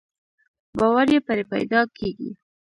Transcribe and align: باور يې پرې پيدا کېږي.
باور 0.77 1.07
يې 1.13 1.19
پرې 1.27 1.43
پيدا 1.53 1.81
کېږي. 1.97 2.31